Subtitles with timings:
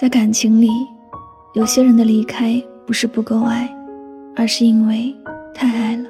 [0.00, 0.70] 在感情里，
[1.54, 3.68] 有些人的离开不是不够爱，
[4.36, 5.12] 而是因为
[5.52, 6.08] 太爱了。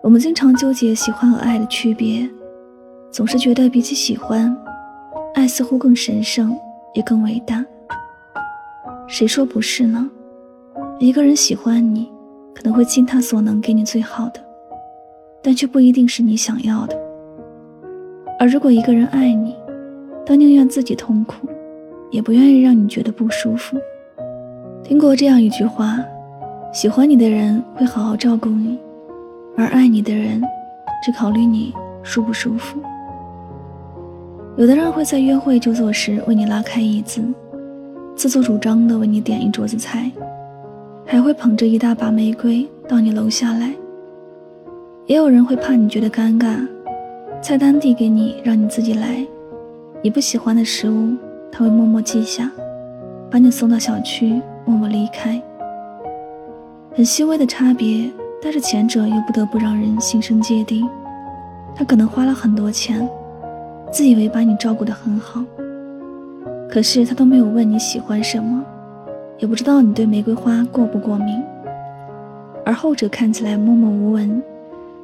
[0.00, 2.30] 我们经常纠结喜欢和爱的区别，
[3.10, 4.56] 总是觉得比起喜欢，
[5.34, 6.56] 爱似乎更神圣，
[6.94, 7.64] 也更伟大。
[9.08, 10.08] 谁说不是呢？
[11.00, 12.08] 一个人喜欢你，
[12.54, 14.40] 可能会尽他所能给你最好的，
[15.42, 16.96] 但却不一定是你想要的。
[18.38, 19.56] 而如果一个人爱你，
[20.24, 21.48] 他宁愿自己痛苦。
[22.14, 23.76] 也不愿意让你觉得不舒服。
[24.84, 25.98] 听过这样一句话：
[26.72, 28.78] 喜欢你的人会好好照顾你，
[29.56, 30.40] 而爱你的人
[31.04, 32.78] 只考虑你舒不舒服。
[34.56, 37.20] 有的人会在约会就坐时为你拉开椅子，
[38.14, 40.08] 自作主张的为你点一桌子菜，
[41.04, 43.74] 还会捧着一大把玫瑰到你楼下来。
[45.06, 46.64] 也有人会怕你觉得尴尬，
[47.42, 49.26] 菜单递给你，让你自己来。
[50.00, 51.16] 你不喜欢的食物。
[51.56, 52.50] 他会默默记下，
[53.30, 55.40] 把你送到小区，默默离开。
[56.96, 58.10] 很细微的差别，
[58.42, 60.84] 但是前者又不得不让人心生芥蒂。
[61.72, 63.08] 他可能花了很多钱，
[63.92, 65.44] 自以为把你照顾得很好，
[66.68, 68.60] 可是他都没有问你喜欢什么，
[69.38, 71.40] 也不知道你对玫瑰花过不过敏。
[72.64, 74.42] 而后者看起来默默无闻，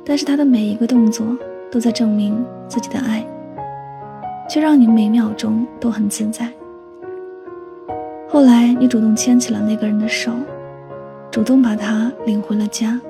[0.04, 1.24] 但是他的每一个动作
[1.70, 3.24] 都在证明自己的爱。
[4.50, 6.52] 却让你每秒钟都很自在。
[8.28, 10.32] 后来，你主动牵起了那个人的手，
[11.30, 13.00] 主动把他领回了家。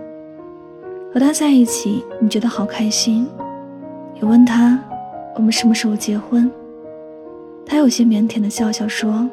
[1.15, 3.27] 和他在一起，你觉得好开心。
[4.15, 4.78] 你问他，
[5.34, 6.51] 我们什么时候结婚？
[7.65, 9.27] 他有些腼腆的笑笑说：“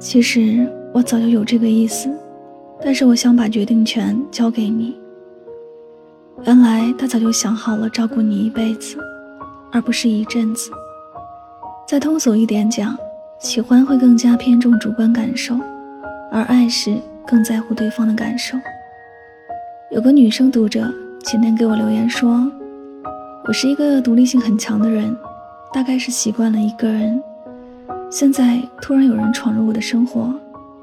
[0.00, 2.10] 其实我早就有这个意思，
[2.84, 4.98] 但是我想把决定权交给你。”
[6.44, 8.98] 原来他早就想好了照顾你一辈子，
[9.70, 10.72] 而不是一阵子。
[11.86, 12.96] 再通俗一点讲，
[13.38, 15.54] 喜欢会更加偏重主观感受，
[16.30, 18.56] 而爱是更在乎对方的感受。
[19.90, 20.90] 有个女生读者
[21.22, 22.50] 前天给我留言说
[23.44, 25.14] ：“我是一个独立性很强的人，
[25.70, 27.22] 大概是习惯了一个人，
[28.10, 30.32] 现在突然有人闯入我的生活，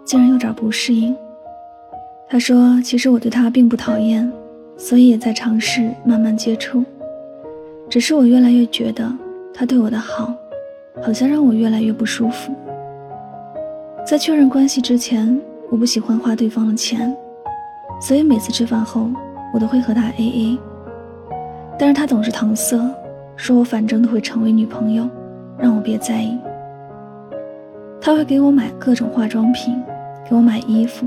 [0.05, 1.15] 竟然有点不适应。”
[2.29, 4.31] 她说：“其实我对他并不讨厌，
[4.77, 6.85] 所以也在尝试慢慢接触，
[7.89, 9.11] 只是我越来越觉得
[9.55, 10.31] 他对我的好。”
[11.01, 12.53] 好像让我越来越不舒服。
[14.05, 15.39] 在确认关系之前，
[15.69, 17.15] 我不喜欢花对方的钱，
[18.01, 19.09] 所以每次吃饭后，
[19.53, 20.59] 我都会和他 A A。
[21.77, 22.77] 但是他总是搪塞，
[23.35, 25.07] 说我反正都会成为女朋友，
[25.57, 26.37] 让我别在意。
[28.01, 29.81] 他会给我买各种化妆品，
[30.27, 31.05] 给我买衣服，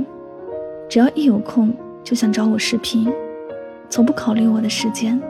[0.89, 3.13] 只要一有空就想找我视频，
[3.91, 5.21] 从不考虑我的时间。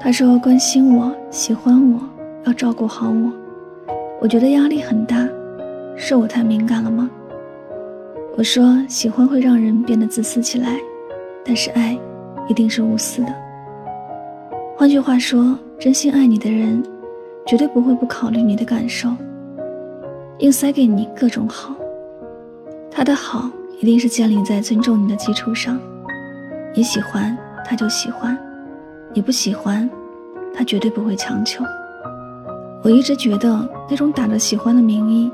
[0.00, 2.00] 他说关心我，喜欢我，
[2.44, 3.32] 要照顾好我。
[4.20, 5.26] 我觉得压力很大，
[5.96, 7.10] 是我太敏感了吗？
[8.36, 10.78] 我说喜欢会让人变得自私起来，
[11.42, 11.98] 但是爱
[12.46, 13.34] 一定是无私的。
[14.76, 16.82] 换句话说，真心爱你的人，
[17.46, 19.08] 绝对不会不考虑你的感受，
[20.40, 21.74] 硬塞给你各种好。
[22.90, 25.80] 他的好一定是建立在尊重你的基础上。
[26.74, 28.36] 你喜欢他就喜欢，
[29.14, 29.88] 你不喜欢，
[30.52, 31.64] 他绝对不会强求。
[32.82, 35.30] 我一直觉得那种打着喜欢的名义，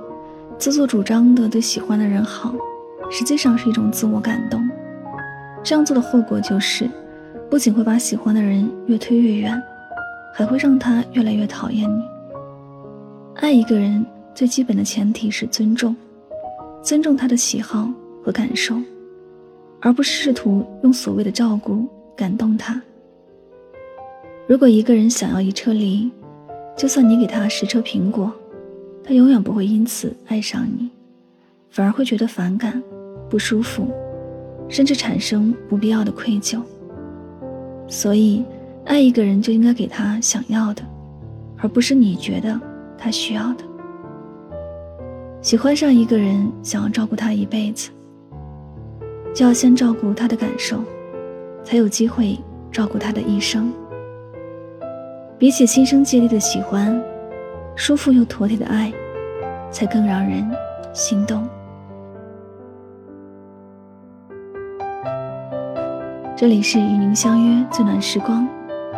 [0.59, 2.53] 自作主张的对喜欢的人好，
[3.11, 4.61] 实际上是一种自我感动。
[5.63, 6.91] 这样做的后果就是，
[7.49, 9.63] 不仅会把喜欢的人越推越远，
[10.35, 12.03] 还会让他越来越讨厌你。
[13.37, 14.05] 爱一个人
[14.35, 15.95] 最基本的前提是尊重，
[16.83, 17.89] 尊重他的喜好
[18.25, 18.75] 和感受，
[19.81, 22.83] 而不是试图用所谓的照顾感动他。
[24.49, 26.11] 如果一个人想要一车梨，
[26.77, 28.31] 就算你给他十车苹果，
[29.03, 30.91] 他永远不会因此爱上你，
[31.71, 32.83] 反而会觉得反感、
[33.31, 33.91] 不舒服，
[34.69, 36.61] 甚至产生不必要的愧疚。
[37.89, 38.45] 所以，
[38.85, 40.83] 爱一个人就应该给他想要的，
[41.57, 42.61] 而不是你觉得
[42.99, 43.65] 他需要的。
[45.41, 47.89] 喜欢上一个人，想要照顾他一辈子，
[49.35, 50.83] 就要先照顾他的感受，
[51.65, 52.39] 才有机会
[52.71, 53.73] 照顾他的一生。
[55.39, 56.99] 比起心生芥蒂的喜欢，
[57.75, 58.91] 舒服又妥帖的爱，
[59.71, 60.51] 才更让人
[60.95, 61.47] 心动。
[66.35, 68.49] 这里是与您相约最暖时光，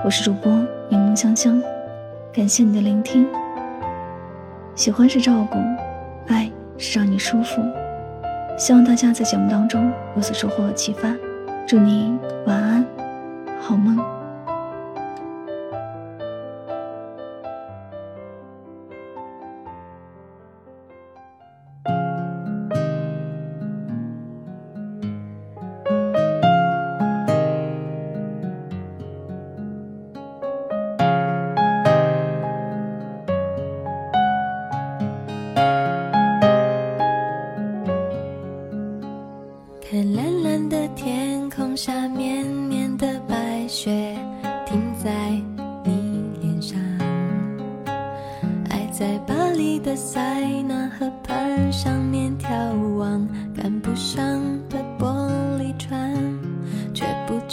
[0.05, 0.52] 我是主播
[0.88, 1.61] 柠檬香香，
[2.32, 3.26] 感谢你的聆听。
[4.76, 5.58] 喜欢是照顾，
[6.29, 7.61] 爱是让你舒服。
[8.56, 11.12] 希望大家在节目当中有所收获和启发，
[11.67, 12.87] 祝你晚安，
[13.61, 13.99] 好梦。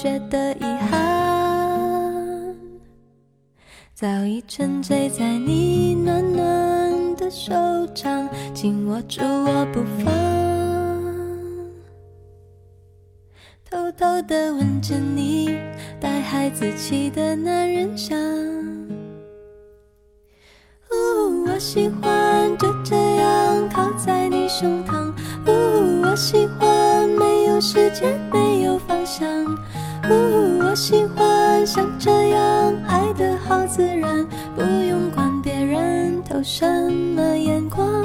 [0.06, 2.56] 觉得遗憾。
[3.96, 7.56] 早已沉醉在你暖暖的手
[7.96, 10.14] 掌，紧握住我不放，
[13.68, 15.58] 偷偷的吻着你
[16.00, 18.16] 带孩子气的男人香。
[20.92, 25.12] 呜我喜欢就这样靠在你胸膛，
[25.48, 29.26] 呜，我喜欢没有时间，没有方向，
[30.10, 34.26] 呜，我喜欢像这样爱的好自然，
[34.56, 38.04] 不用管别人投什么眼光，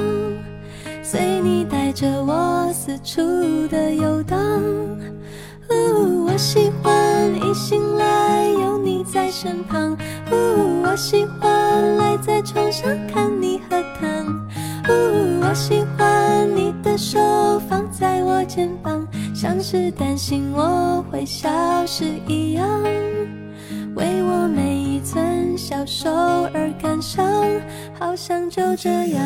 [1.03, 3.21] 随你带着我四处
[3.67, 4.39] 的游荡，
[5.69, 6.91] 呜，我喜欢
[7.35, 9.97] 一醒来有你在身旁，
[10.31, 14.25] 呜，我喜欢赖在床上看你喝汤。
[14.89, 15.21] 呜。
[15.43, 16.00] 我喜欢
[19.51, 21.49] 像是担心我会消
[21.85, 22.65] 失一样，
[23.95, 26.09] 为我每一寸消瘦
[26.53, 27.25] 而感伤，
[27.99, 29.21] 好像就这样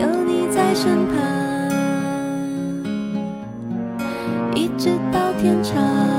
[0.00, 1.18] 有你在身旁，
[4.54, 6.13] 一直到天长。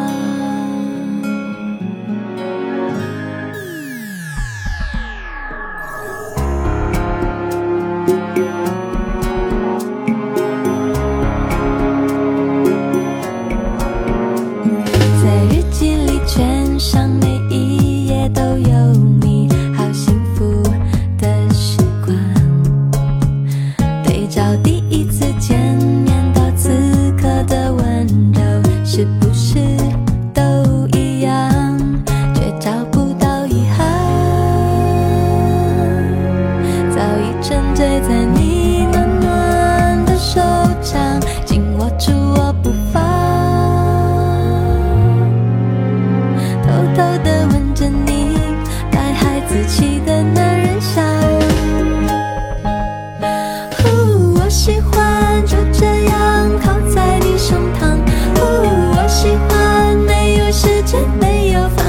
[60.56, 61.85] 世界没有。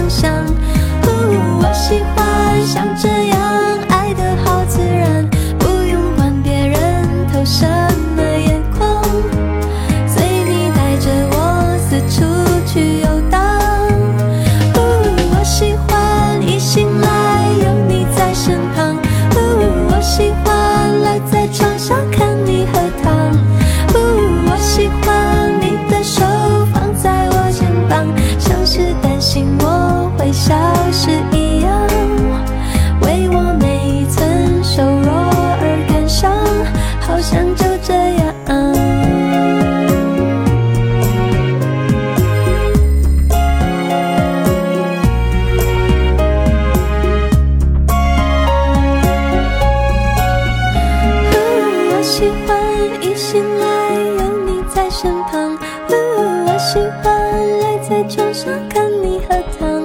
[58.37, 59.75] 想看你和他